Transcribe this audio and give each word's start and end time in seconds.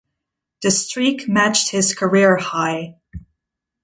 The 0.63 0.71
streak 0.71 1.29
matched 1.29 1.69
his 1.69 1.93
career 1.93 2.37
high. 2.37 2.95